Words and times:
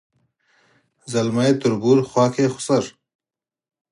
ځلمی 1.11 1.51
تربور 1.61 1.97
خواښې 2.09 2.45
سخر 2.67 2.83